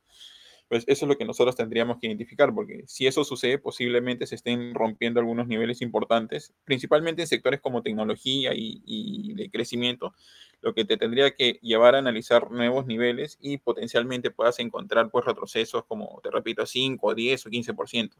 Pues 0.67 0.83
eso 0.87 1.05
es 1.05 1.09
lo 1.09 1.17
que 1.17 1.25
nosotros 1.25 1.55
tendríamos 1.55 1.99
que 1.99 2.07
identificar, 2.07 2.53
porque 2.53 2.83
si 2.87 3.05
eso 3.05 3.23
sucede, 3.23 3.59
posiblemente 3.59 4.25
se 4.25 4.35
estén 4.35 4.73
rompiendo 4.73 5.19
algunos 5.19 5.47
niveles 5.47 5.81
importantes, 5.81 6.53
principalmente 6.63 7.21
en 7.21 7.27
sectores 7.27 7.61
como 7.61 7.83
tecnología 7.83 8.51
y, 8.55 9.33
de 9.35 9.49
crecimiento, 9.51 10.15
lo 10.61 10.73
que 10.73 10.83
te 10.83 10.97
tendría 10.97 11.31
que 11.35 11.59
llevar 11.61 11.93
a 11.93 11.99
analizar 11.99 12.49
nuevos 12.49 12.87
niveles 12.87 13.37
y 13.39 13.57
potencialmente 13.57 14.31
puedas 14.31 14.57
encontrar 14.59 15.11
pues 15.11 15.25
retrocesos 15.25 15.85
como, 15.85 16.19
te 16.23 16.31
repito, 16.31 16.65
5, 16.65 17.13
10 17.13 17.45
o 17.45 17.49
15%. 17.49 18.15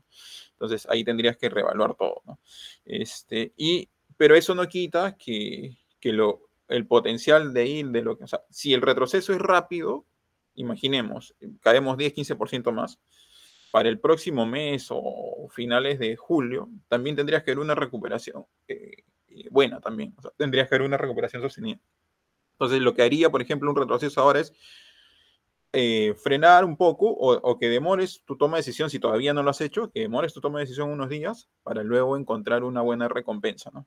Entonces 0.52 0.88
ahí 0.90 1.04
tendrías 1.04 1.38
que 1.38 1.50
reevaluar 1.50 1.96
todo. 1.96 2.22
Este, 2.86 3.54
y, 3.58 3.90
pero 4.18 4.36
eso 4.36 4.54
no 4.54 4.68
quita 4.68 5.18
que, 5.18 5.78
que 6.00 6.14
lo, 6.14 6.50
el 6.68 6.86
potencial 6.86 7.54
de 7.54 7.66
ir 7.66 7.88
de 7.90 8.04
lo 8.04 8.18
que, 8.18 8.26
o 8.26 8.28
sea, 8.28 8.42
si 8.52 8.74
el 8.74 8.82
retroceso 8.82 9.34
es 9.34 9.40
rápido, 9.40 10.06
imaginemos, 10.56 11.36
caemos 11.62 11.98
10, 11.98 12.14
15% 12.16 12.72
más, 12.72 13.00
para 13.72 13.90
el 13.90 14.00
próximo 14.00 14.46
mes 14.46 14.88
o 14.90 15.48
finales 15.52 16.00
de 16.00 16.16
julio, 16.16 16.70
también 16.88 17.16
tendrías 17.16 17.44
que 17.44 17.52
ver 17.52 17.60
una 17.60 17.76
recuperación 17.76 18.46
eh, 18.68 19.04
eh, 19.28 19.48
buena 19.52 19.82
también, 19.82 20.14
o 20.18 20.22
sea, 20.22 20.32
tendrías 20.38 20.70
que 20.70 20.76
ver 20.76 20.84
una 20.84 20.98
recuperación 20.98 21.42
sostenida. 21.42 21.80
Entonces, 22.54 22.80
lo 22.80 22.94
que 22.94 23.02
haría, 23.02 23.30
por 23.30 23.42
ejemplo, 23.42 23.70
un 23.70 23.76
retroceso 23.76 24.22
ahora 24.22 24.40
es 24.40 24.54
eh, 25.74 26.16
frenar 26.24 26.64
un 26.64 26.78
poco 26.78 27.10
o, 27.10 27.34
o, 27.34 27.60
que 27.60 27.68
demores 27.68 28.22
tu 28.26 28.38
toma 28.38 28.56
de 28.56 28.62
decisión, 28.62 28.90
si 28.90 28.98
todavía 28.98 29.34
no 29.34 29.44
lo 29.44 29.50
has 29.50 29.60
hecho, 29.60 29.92
que 29.92 30.00
demores 30.00 30.34
tu 30.34 30.40
toma 30.40 30.60
de 30.60 30.66
decisión 30.66 30.90
unos 30.90 31.10
días 31.10 31.50
para 31.64 31.84
luego 31.84 32.16
encontrar 32.16 32.64
una 32.64 32.82
buena 32.82 33.10
recompensa, 33.10 33.72
¿no? 33.74 33.86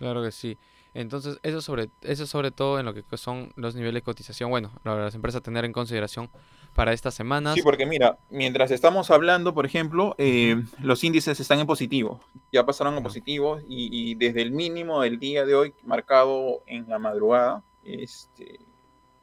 Claro 0.00 0.20
que 0.20 0.32
sí. 0.32 0.56
Entonces, 0.94 1.38
eso 1.42 1.62
sobre, 1.62 1.88
eso 2.02 2.26
sobre 2.26 2.50
todo 2.50 2.78
en 2.78 2.84
lo 2.84 2.92
que 2.92 3.02
son 3.16 3.52
los 3.56 3.74
niveles 3.74 3.94
de 3.94 4.02
cotización, 4.02 4.50
bueno, 4.50 4.70
las 4.84 5.14
empresas 5.14 5.40
a 5.40 5.42
tener 5.42 5.64
en 5.64 5.72
consideración 5.72 6.28
para 6.74 6.92
estas 6.92 7.14
semanas. 7.14 7.54
Sí, 7.54 7.62
porque 7.62 7.86
mira, 7.86 8.18
mientras 8.30 8.70
estamos 8.70 9.10
hablando, 9.10 9.54
por 9.54 9.64
ejemplo, 9.64 10.14
eh, 10.18 10.62
los 10.80 11.02
índices 11.04 11.40
están 11.40 11.60
en 11.60 11.66
positivo, 11.66 12.20
ya 12.52 12.66
pasaron 12.66 12.94
a 12.96 13.02
positivo 13.02 13.60
y, 13.66 13.88
y, 13.90 14.14
desde 14.14 14.42
el 14.42 14.52
mínimo 14.52 15.00
del 15.00 15.18
día 15.18 15.46
de 15.46 15.54
hoy, 15.54 15.74
marcado 15.82 16.62
en 16.66 16.88
la 16.88 16.98
madrugada, 16.98 17.62
este, 17.84 18.60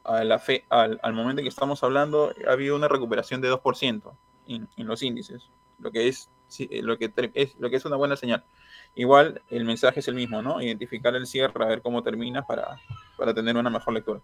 a 0.03 0.23
la 0.23 0.39
fe, 0.39 0.65
al, 0.69 0.99
al, 1.03 1.13
momento 1.13 1.41
en 1.41 1.45
que 1.45 1.49
estamos 1.49 1.83
hablando, 1.83 2.33
ha 2.47 2.51
habido 2.51 2.75
una 2.75 2.87
recuperación 2.87 3.41
de 3.41 3.51
2% 3.51 4.11
en, 4.47 4.67
en 4.75 4.87
los 4.87 5.03
índices, 5.03 5.49
lo 5.77 5.91
que 5.91 6.07
es, 6.07 6.29
lo 6.81 6.97
que 6.97 7.11
es, 7.33 7.55
lo 7.59 7.69
que 7.69 7.75
es 7.75 7.85
una 7.85 7.95
buena 7.95 8.15
señal. 8.15 8.43
Igual 8.95 9.41
el 9.49 9.65
mensaje 9.65 9.99
es 9.99 10.07
el 10.07 10.15
mismo, 10.15 10.41
¿no? 10.41 10.61
Identificar 10.61 11.15
el 11.15 11.27
cierre, 11.27 11.63
a 11.63 11.67
ver 11.67 11.81
cómo 11.81 12.03
termina 12.03 12.45
para, 12.45 12.79
para 13.17 13.33
tener 13.33 13.55
una 13.55 13.69
mejor 13.69 13.93
lectura. 13.93 14.21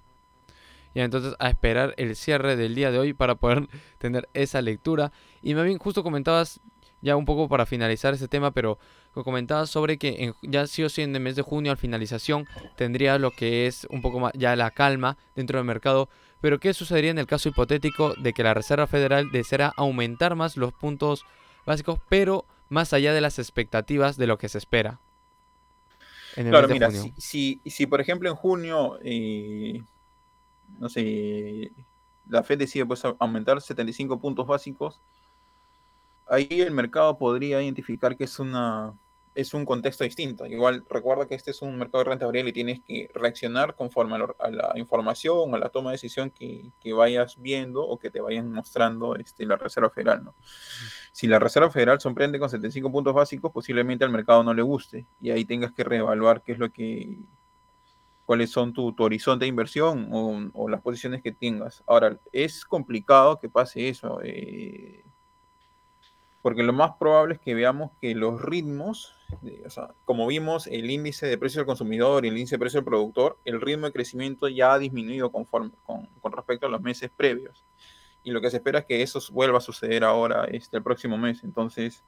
Y 0.95 1.01
entonces 1.01 1.35
a 1.39 1.49
esperar 1.49 1.93
el 1.97 2.15
cierre 2.15 2.55
del 2.55 2.73
día 2.73 2.89
de 2.89 2.97
hoy 2.97 3.13
para 3.13 3.35
poder 3.35 3.67
tener 3.99 4.29
esa 4.33 4.61
lectura. 4.61 5.11
Y 5.41 5.53
más 5.53 5.65
bien, 5.65 5.77
justo 5.77 6.03
comentabas, 6.03 6.61
ya 7.01 7.15
un 7.15 7.25
poco 7.25 7.47
para 7.47 7.65
finalizar 7.65 8.13
ese 8.13 8.27
tema, 8.27 8.51
pero 8.51 8.79
comentabas 9.13 9.69
sobre 9.69 9.97
que 9.97 10.33
ya 10.41 10.65
sí 10.67 10.83
o 10.83 10.89
sí 10.89 11.01
en 11.01 11.15
el 11.15 11.21
mes 11.21 11.35
de 11.35 11.41
junio, 11.41 11.71
al 11.71 11.77
finalización, 11.77 12.47
tendría 12.75 13.19
lo 13.19 13.31
que 13.31 13.67
es 13.67 13.85
un 13.89 14.01
poco 14.01 14.19
más 14.19 14.33
ya 14.33 14.55
la 14.55 14.71
calma 14.71 15.17
dentro 15.35 15.59
del 15.59 15.65
mercado. 15.65 16.09
Pero 16.41 16.59
¿qué 16.59 16.73
sucedería 16.73 17.11
en 17.11 17.17
el 17.17 17.27
caso 17.27 17.49
hipotético 17.49 18.13
de 18.15 18.33
que 18.33 18.43
la 18.43 18.53
Reserva 18.53 18.87
Federal 18.87 19.31
deseara 19.31 19.73
aumentar 19.77 20.35
más 20.35 20.57
los 20.57 20.73
puntos 20.73 21.25
básicos, 21.65 21.99
pero 22.09 22.45
más 22.69 22.93
allá 22.93 23.13
de 23.13 23.21
las 23.21 23.39
expectativas 23.39 24.17
de 24.17 24.27
lo 24.27 24.37
que 24.37 24.49
se 24.49 24.57
espera. 24.57 24.99
En 26.35 26.47
el 26.47 26.51
claro, 26.51 26.67
mes 26.67 26.69
de 26.69 26.73
mira, 26.73 26.87
junio. 26.87 27.13
Si, 27.17 27.61
si, 27.63 27.69
si, 27.69 27.85
por 27.85 28.01
ejemplo 28.01 28.29
en 28.29 28.35
junio, 28.35 28.99
eh, 29.01 29.81
no 30.79 30.89
sé, 30.89 31.71
la 32.27 32.43
Fed 32.43 32.57
decide 32.57 32.85
pues, 32.85 33.03
aumentar 33.19 33.61
75 33.61 34.19
puntos 34.19 34.45
básicos, 34.45 35.01
ahí 36.27 36.47
el 36.49 36.71
mercado 36.71 37.17
podría 37.17 37.61
identificar 37.61 38.17
que 38.17 38.25
es 38.25 38.39
una 38.39 38.93
es 39.35 39.53
un 39.53 39.65
contexto 39.65 40.03
distinto. 40.03 40.45
Igual 40.45 40.85
recuerda 40.89 41.27
que 41.27 41.35
este 41.35 41.51
es 41.51 41.61
un 41.61 41.77
mercado 41.77 42.03
de 42.03 42.09
renta 42.09 42.25
variable 42.25 42.49
y 42.49 42.53
tienes 42.53 42.79
que 42.81 43.09
reaccionar 43.13 43.75
conforme 43.75 44.15
a, 44.15 44.17
lo, 44.19 44.35
a 44.39 44.49
la 44.49 44.73
información 44.77 45.53
a 45.53 45.59
la 45.59 45.69
toma 45.69 45.91
de 45.91 45.95
decisión 45.95 46.31
que, 46.31 46.71
que, 46.79 46.93
vayas 46.93 47.39
viendo 47.39 47.85
o 47.85 47.99
que 47.99 48.09
te 48.09 48.21
vayan 48.21 48.51
mostrando 48.51 49.15
este, 49.15 49.45
la 49.45 49.57
Reserva 49.57 49.89
Federal. 49.89 50.23
¿no? 50.23 50.35
Si 51.11 51.27
la 51.27 51.37
Reserva 51.37 51.69
Federal 51.69 51.99
sorprende 51.99 52.39
con 52.39 52.49
75 52.49 52.91
puntos 52.91 53.13
básicos, 53.13 53.51
posiblemente 53.51 54.05
al 54.05 54.11
mercado 54.11 54.43
no 54.43 54.53
le 54.53 54.61
guste 54.61 55.05
y 55.19 55.31
ahí 55.31 55.45
tengas 55.45 55.73
que 55.73 55.83
reevaluar 55.83 56.41
qué 56.41 56.53
es 56.53 56.59
lo 56.59 56.71
que 56.71 57.19
cuáles 58.25 58.49
son 58.49 58.73
tu, 58.73 58.91
tu 58.93 59.03
horizonte 59.03 59.45
de 59.45 59.49
inversión 59.49 60.09
o, 60.11 60.49
o, 60.53 60.67
las 60.67 60.81
posiciones 60.81 61.21
que 61.21 61.31
tengas. 61.31 61.83
Ahora, 61.85 62.19
es 62.31 62.65
complicado 62.65 63.37
que 63.39 63.49
pase 63.49 63.87
eso. 63.87 64.19
Eh, 64.23 65.04
porque 66.45 66.61
lo 66.61 66.73
más 66.73 66.91
probable 66.99 67.33
es 67.33 67.39
que 67.39 67.55
veamos 67.55 67.89
que 67.99 68.13
los 68.13 68.39
ritmos, 68.39 69.15
de, 69.41 69.63
o 69.65 69.69
sea, 69.71 69.95
como 70.05 70.27
vimos 70.27 70.67
el 70.67 70.91
índice 70.91 71.25
de 71.25 71.39
precio 71.39 71.61
del 71.61 71.65
consumidor 71.65 72.23
y 72.23 72.27
el 72.27 72.37
índice 72.37 72.53
de 72.53 72.59
precio 72.59 72.81
del 72.81 72.85
productor, 72.85 73.39
el 73.45 73.59
ritmo 73.59 73.87
de 73.87 73.91
crecimiento 73.91 74.47
ya 74.47 74.73
ha 74.73 74.77
disminuido 74.77 75.31
conforme, 75.31 75.71
con, 75.87 76.05
con, 76.21 76.31
respecto 76.31 76.67
a 76.67 76.69
los 76.69 76.81
meses 76.81 77.09
previos. 77.17 77.65
Y 78.23 78.29
lo 78.29 78.41
que 78.41 78.51
se 78.51 78.57
espera 78.57 78.77
es 78.77 78.85
que 78.85 79.01
eso 79.01 79.19
vuelva 79.31 79.57
a 79.57 79.61
suceder 79.61 80.03
ahora, 80.03 80.45
este, 80.45 80.77
el 80.77 80.83
próximo 80.83 81.17
mes. 81.17 81.43
Entonces, 81.43 82.03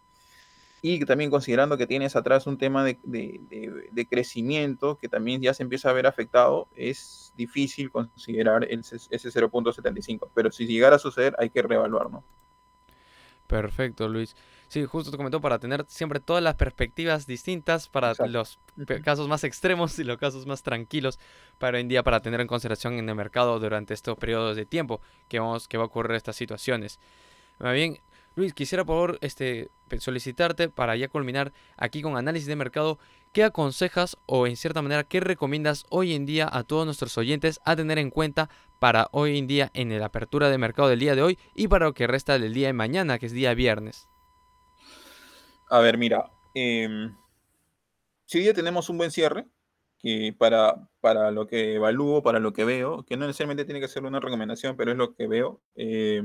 y 0.83 1.03
también 1.05 1.31
considerando 1.31 1.75
que 1.75 1.87
tienes 1.87 2.15
atrás 2.15 2.45
un 2.45 2.59
tema 2.59 2.83
de, 2.83 2.99
de, 3.01 3.41
de, 3.49 3.89
de 3.91 4.07
crecimiento 4.07 4.99
que 4.99 5.09
también 5.09 5.41
ya 5.41 5.55
se 5.55 5.63
empieza 5.63 5.89
a 5.89 5.93
ver 5.93 6.05
afectado, 6.05 6.67
es 6.75 7.33
difícil 7.35 7.89
considerar 7.89 8.65
ese, 8.65 8.97
ese 9.09 9.29
0.75. 9.29 10.29
Pero 10.35 10.51
si 10.51 10.67
llegara 10.67 10.97
a 10.97 10.99
suceder, 10.99 11.35
hay 11.39 11.49
que 11.49 11.63
reevaluar, 11.63 12.11
¿no? 12.11 12.23
Perfecto, 13.47 14.07
Luis. 14.09 14.35
Sí, 14.67 14.83
justo 14.83 15.09
te 15.11 15.17
comentó 15.17 15.39
para 15.39 15.59
tener 15.59 15.85
siempre 15.87 16.19
todas 16.19 16.43
las 16.43 16.55
perspectivas 16.55 17.25
distintas 17.25 17.87
para 17.87 18.11
Exacto. 18.11 18.31
los 18.31 18.59
casos 19.03 19.29
más 19.29 19.45
extremos 19.45 19.97
y 19.97 20.03
los 20.03 20.17
casos 20.17 20.45
más 20.45 20.61
tranquilos 20.61 21.17
para 21.57 21.77
hoy 21.77 21.81
en 21.81 21.87
día 21.87 22.03
para 22.03 22.21
tener 22.21 22.41
en 22.41 22.47
consideración 22.47 22.95
en 22.95 23.07
el 23.07 23.15
mercado 23.15 23.59
durante 23.59 23.93
estos 23.93 24.17
periodos 24.17 24.57
de 24.57 24.65
tiempo 24.65 24.99
que 25.29 25.39
vamos 25.39 25.69
que 25.69 25.77
va 25.77 25.83
a 25.83 25.87
ocurrir 25.87 26.17
estas 26.17 26.35
situaciones. 26.35 26.99
Más 27.59 27.73
bien, 27.73 27.99
Luis, 28.37 28.53
quisiera 28.53 28.85
por 28.85 28.93
favor 28.93 29.17
este, 29.21 29.67
solicitarte 29.97 30.69
para 30.69 30.95
ya 30.95 31.07
culminar 31.07 31.53
aquí 31.75 32.03
con 32.03 32.17
análisis 32.17 32.47
de 32.47 32.55
mercado, 32.55 32.99
¿qué 33.33 33.43
aconsejas 33.43 34.15
o 34.27 34.45
en 34.45 34.55
cierta 34.55 34.83
manera 34.83 35.03
qué 35.05 35.19
recomiendas 35.21 35.87
hoy 35.89 36.13
en 36.13 36.27
día 36.27 36.47
a 36.51 36.63
todos 36.63 36.85
nuestros 36.85 37.17
oyentes 37.17 37.59
a 37.65 37.75
tener 37.75 37.97
en 37.97 38.11
cuenta 38.11 38.47
para 38.79 39.07
hoy 39.11 39.39
en 39.39 39.47
día 39.47 39.71
en 39.73 39.99
la 39.99 40.05
apertura 40.05 40.51
de 40.51 40.59
mercado 40.59 40.87
del 40.87 40.99
día 40.99 41.15
de 41.15 41.23
hoy 41.23 41.39
y 41.55 41.67
para 41.67 41.87
lo 41.87 41.95
que 41.95 42.05
resta 42.05 42.37
del 42.37 42.53
día 42.53 42.67
de 42.67 42.73
mañana, 42.73 43.17
que 43.17 43.25
es 43.25 43.31
día 43.31 43.55
viernes? 43.55 44.07
A 45.71 45.79
ver, 45.79 45.97
mira, 45.97 46.29
eh, 46.53 47.09
si 48.27 48.43
ya 48.43 48.53
tenemos 48.53 48.87
un 48.89 48.99
buen 48.99 49.09
cierre, 49.09 49.47
que 49.97 50.31
para, 50.37 50.87
para 51.01 51.31
lo 51.31 51.47
que 51.47 51.73
evalúo, 51.73 52.21
para 52.21 52.39
lo 52.39 52.53
que 52.53 52.65
veo, 52.65 53.03
que 53.03 53.17
no 53.17 53.25
necesariamente 53.25 53.65
tiene 53.65 53.81
que 53.81 53.87
ser 53.87 54.05
una 54.05 54.19
recomendación, 54.19 54.77
pero 54.77 54.91
es 54.91 54.97
lo 54.97 55.15
que 55.15 55.25
veo. 55.25 55.59
Eh, 55.75 56.21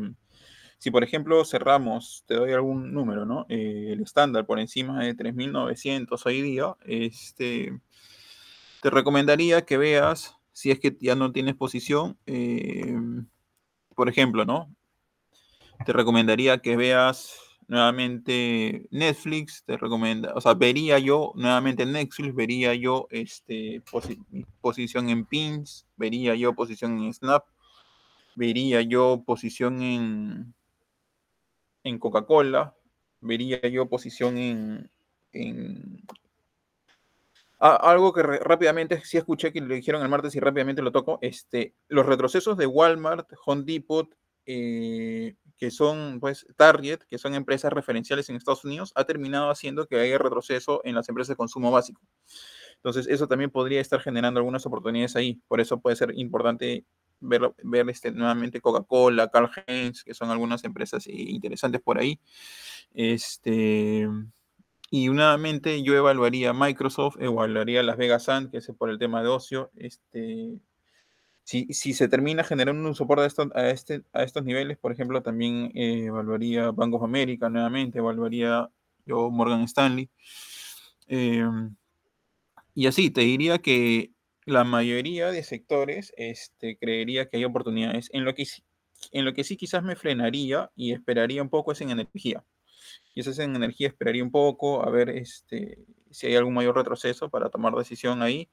si 0.83 0.91
por 0.91 1.05
ejemplo 1.05 1.45
cerramos, 1.45 2.25
te 2.27 2.35
doy 2.35 2.51
algún 2.51 2.93
número, 2.93 3.25
¿no? 3.25 3.47
Eh, 3.49 3.91
el 3.93 4.01
estándar 4.03 4.47
por 4.47 4.59
encima 4.59 5.05
de 5.05 5.17
3.900 5.17 6.27
hoy 6.27 6.43
día, 6.43 6.75
este, 6.85 7.79
te 8.83 8.91
recomendaría 8.91 9.65
que 9.65 9.79
veas, 9.79 10.35
si 10.51 10.73
es 10.73 10.81
que 10.81 10.97
ya 11.01 11.15
no 11.15 11.31
tienes 11.31 11.55
posición, 11.55 12.19
eh, 12.27 12.97
por 13.95 14.09
ejemplo, 14.09 14.45
¿no? 14.45 14.75
Te 15.87 15.93
recomendaría 15.93 16.59
que 16.59 16.77
veas 16.77 17.39
nuevamente 17.69 18.89
Netflix, 18.91 19.62
te 19.65 19.77
recomienda, 19.77 20.33
o 20.35 20.41
sea, 20.41 20.55
vería 20.55 20.99
yo 20.99 21.31
nuevamente 21.37 21.87
Netflix, 21.87 22.35
vería 22.35 22.75
yo 22.75 23.07
este, 23.12 23.83
posi 23.89 24.19
posición 24.61 25.11
en 25.11 25.27
Pins, 25.27 25.87
vería 25.97 26.35
yo 26.35 26.57
posición 26.57 27.01
en 27.01 27.15
Snap, 27.15 27.45
vería 28.35 28.83
yo 28.83 29.23
posición 29.25 29.81
en 29.81 30.55
en 31.85 31.99
Coca-Cola, 31.99 32.75
vería 33.21 33.61
yo 33.69 33.89
posición 33.89 34.39
en, 34.39 34.91
en... 35.33 36.03
Algo 37.59 38.12
que 38.12 38.23
rápidamente 38.23 39.01
sí 39.05 39.19
escuché 39.19 39.53
que 39.53 39.61
le 39.61 39.77
dijeron 39.77 40.03
el 40.03 40.09
martes 40.09 40.35
y 40.35 40.41
rápidamente 40.41 40.83
lo 40.83 40.91
toco, 40.91 41.21
este, 41.23 41.75
los 41.87 42.07
retrocesos 42.07 42.57
de 42.57 42.67
Walmart, 42.67 43.31
Home 43.47 43.62
Depot, 43.65 44.09
eh, 44.47 45.37
que 45.57 45.71
son 45.71 46.19
pues 46.19 46.45
Target, 46.57 47.03
que 47.09 47.19
son 47.19 47.37
empresas 47.37 47.73
referenciales 47.73 48.29
en 48.29 48.35
Estados 48.35 48.65
Unidos, 48.65 48.91
ha 48.97 49.05
terminado 49.05 49.49
haciendo 49.49 49.87
que 49.87 49.95
haya 50.01 50.19
retroceso 50.19 50.81
en 50.83 50.97
las 50.97 51.09
empresas 51.09 51.29
de 51.29 51.37
consumo 51.37 51.71
básico. 51.71 52.03
Entonces, 52.75 53.07
eso 53.07 53.29
también 53.29 53.51
podría 53.51 53.81
estar 53.81 54.01
generando 54.01 54.41
algunas 54.41 54.67
oportunidades 54.67 55.15
ahí. 55.15 55.41
Por 55.47 55.61
eso 55.61 55.79
puede 55.79 55.95
ser 55.95 56.19
importante 56.19 56.85
ver, 57.23 57.52
ver 57.62 57.88
este, 57.88 58.11
nuevamente 58.11 58.61
Coca-Cola, 58.61 59.29
Carl 59.29 59.50
Heinz, 59.67 60.05
que 60.05 60.14
son 60.14 60.31
algunas 60.31 60.64
empresas 60.64 61.07
interesantes 61.07 61.81
por 61.81 61.99
ahí. 61.99 62.21
Este, 62.95 64.07
y 64.91 65.09
nuevamente 65.09 65.83
yo 65.83 65.97
evaluaría 65.97 66.52
Microsoft, 66.52 67.17
evaluaría 67.19 67.83
Las 67.83 67.97
Vegas 67.97 68.25
Sand, 68.25 68.50
que 68.50 68.59
es 68.59 68.71
por 68.76 68.91
el 68.91 68.99
tema 68.99 69.23
de 69.23 69.29
ocio. 69.29 69.71
Este, 69.76 70.61
si, 71.45 71.67
si 71.73 71.95
se 71.95 72.09
termina 72.09 72.45
generando 72.45 72.88
un 72.88 72.95
soporte 72.95 73.25
a, 73.25 73.26
esto, 73.26 73.50
a, 73.55 73.71
este, 73.71 74.02
a 74.12 74.23
estos 74.23 74.45
niveles, 74.45 74.79
por 74.79 74.93
ejemplo, 74.93 75.23
también 75.23 75.73
eh, 75.75 76.05
evaluaría 76.07 76.71
Bank 76.71 76.95
of 76.95 77.02
America 77.02 77.49
nuevamente, 77.49 77.99
evaluaría 77.99 78.69
yo 79.07 79.31
Morgan 79.31 79.62
Stanley. 79.62 80.11
Em, 81.09 81.75
y 82.75 82.87
así, 82.87 83.11
te 83.11 83.23
diría 83.23 83.59
que 83.59 84.12
la 84.45 84.65
mayoría 84.65 85.31
de 85.31 85.43
sectores 85.43 86.13
este, 86.17 86.77
creería 86.77 87.29
que 87.29 87.37
hay 87.37 87.45
oportunidades. 87.45 88.09
En 88.13 88.25
lo, 88.25 88.35
que, 88.35 88.47
en 89.13 89.25
lo 89.25 89.33
que 89.35 89.45
sí 89.45 89.57
quizás 89.57 89.83
me 89.83 89.97
frenaría 89.97 90.71
y 90.75 90.93
esperaría 90.93 91.43
un 91.43 91.51
poco 91.51 91.73
es 91.73 91.81
en 91.81 91.91
energía. 91.91 92.45
Quizás 93.15 93.39
en 93.39 93.55
energía 93.55 93.89
esperaría 93.89 94.23
un 94.23 94.31
poco 94.31 94.85
a 94.85 94.91
ver 94.91 95.11
este, 95.11 95.79
si 96.11 96.27
hay 96.27 96.37
algún 96.37 96.55
mayor 96.55 96.77
retroceso 96.77 97.31
para 97.31 97.51
tomar 97.51 97.75
decisión 97.75 98.23
ahí. 98.23 98.49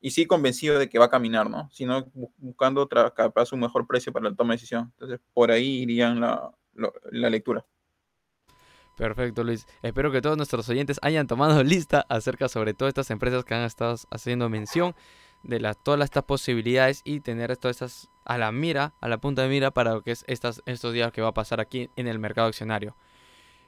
Y 0.00 0.10
sí 0.10 0.26
convencido 0.26 0.78
de 0.78 0.88
que 0.88 0.98
va 0.98 1.06
a 1.06 1.10
caminar, 1.10 1.50
¿no? 1.50 1.68
Sino 1.72 2.08
buscando 2.36 2.82
otra, 2.82 3.10
capaz 3.10 3.52
un 3.52 3.60
mejor 3.60 3.86
precio 3.86 4.12
para 4.12 4.30
la 4.30 4.36
toma 4.36 4.52
de 4.52 4.58
decisión. 4.58 4.92
Entonces, 4.94 5.20
por 5.34 5.50
ahí 5.50 5.82
irían 5.82 6.20
la, 6.20 6.52
la 7.10 7.30
lectura. 7.30 7.66
Perfecto, 8.96 9.44
Luis. 9.44 9.66
Espero 9.82 10.10
que 10.10 10.20
todos 10.20 10.36
nuestros 10.36 10.68
oyentes 10.68 10.98
hayan 11.02 11.26
tomado 11.26 11.62
lista 11.64 12.04
acerca 12.08 12.48
sobre 12.48 12.74
todas 12.74 12.90
estas 12.90 13.10
empresas 13.10 13.44
que 13.44 13.54
han 13.54 13.62
estado 13.62 13.96
haciendo 14.10 14.48
mención 14.48 14.94
de 15.42 15.74
todas 15.82 16.04
estas 16.04 16.24
posibilidades 16.24 17.02
y 17.04 17.20
tener 17.20 17.56
todas 17.56 17.76
estas 17.76 18.10
a 18.24 18.36
la 18.38 18.52
mira, 18.52 18.94
a 19.00 19.08
la 19.08 19.18
punta 19.18 19.42
de 19.42 19.48
mira 19.48 19.70
para 19.70 19.94
lo 19.94 20.02
que 20.02 20.10
es 20.10 20.24
estas, 20.28 20.62
estos 20.66 20.92
días 20.92 21.12
que 21.12 21.22
va 21.22 21.28
a 21.28 21.34
pasar 21.34 21.60
aquí 21.60 21.90
en 21.96 22.06
el 22.06 22.18
mercado 22.18 22.48
accionario. 22.48 22.96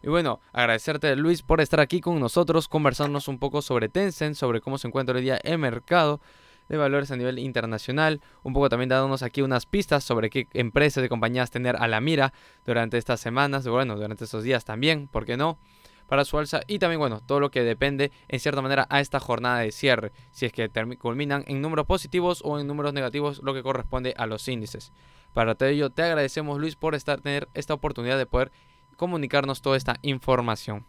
Y 0.03 0.09
bueno, 0.09 0.41
agradecerte 0.53 1.15
Luis 1.17 1.43
por 1.43 1.61
estar 1.61 1.81
aquí 1.81 2.01
con 2.01 2.19
nosotros, 2.21 2.69
conversarnos 2.69 3.29
un 3.29 3.39
poco 3.39 3.63
sobre 3.63 3.89
Tencent, 3.89 4.35
sobre 4.35 4.61
cómo 4.61 4.79
se 4.79 4.89
encuentra 4.89 5.15
hoy 5.15 5.23
día 5.23 5.39
el 5.43 5.59
mercado 5.59 6.21
de 6.69 6.77
valores 6.77 7.11
a 7.11 7.17
nivel 7.17 7.39
internacional, 7.39 8.21
un 8.43 8.53
poco 8.53 8.69
también 8.69 8.89
dándonos 8.89 9.23
aquí 9.23 9.43
unas 9.43 9.67
pistas 9.67 10.05
sobre 10.05 10.31
qué 10.31 10.47
empresas 10.53 11.05
y 11.05 11.09
compañías 11.09 11.51
tener 11.51 11.77
a 11.77 11.89
la 11.89 12.01
mira 12.01 12.33
durante 12.65 12.97
estas 12.97 13.21
semanas, 13.21 13.67
bueno, 13.67 13.97
durante 13.97 14.25
estos 14.25 14.45
días 14.45 14.65
también, 14.65 15.09
¿por 15.09 15.27
qué 15.27 15.37
no? 15.37 15.59
Para 16.11 16.25
su 16.25 16.37
alza 16.39 16.63
y 16.67 16.81
también, 16.81 16.99
bueno, 16.99 17.23
todo 17.25 17.39
lo 17.39 17.53
que 17.53 17.63
depende 17.63 18.11
en 18.27 18.41
cierta 18.41 18.61
manera 18.61 18.85
a 18.91 18.99
esta 18.99 19.21
jornada 19.21 19.61
de 19.61 19.71
cierre, 19.71 20.11
si 20.33 20.45
es 20.45 20.53
que 20.53 20.69
culminan 20.99 21.45
en 21.47 21.63
números 21.63 21.87
positivos 21.87 22.43
o 22.45 22.59
en 22.59 22.67
números 22.67 22.93
negativos, 22.93 23.41
lo 23.45 23.55
que 23.55 23.63
corresponde 23.63 24.13
a 24.17 24.27
los 24.27 24.49
índices. 24.49 24.93
Para 25.35 25.55
todo 25.55 25.69
ello, 25.69 25.91
te 25.91 26.03
agradecemos 26.03 26.59
Luis 26.59 26.75
por 26.75 26.97
estar, 26.97 27.21
tener 27.21 27.47
esta 27.55 27.75
oportunidad 27.75 28.19
de 28.19 28.27
poder 28.27 28.51
comunicarnos 28.97 29.63
toda 29.63 29.77
esta 29.77 29.99
información. 30.03 30.85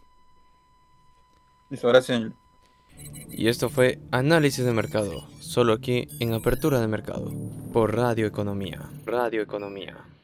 Listo, 1.70 1.86
gracias. 1.86 2.32
Y 3.30 3.46
esto 3.46 3.68
fue 3.68 4.00
Análisis 4.10 4.64
de 4.64 4.72
Mercado, 4.72 5.28
solo 5.38 5.74
aquí 5.74 6.08
en 6.18 6.34
Apertura 6.34 6.80
de 6.80 6.88
Mercado, 6.88 7.30
por 7.72 7.94
Radio 7.94 8.26
Economía. 8.26 8.90
Radio 9.06 9.40
Economía. 9.40 9.98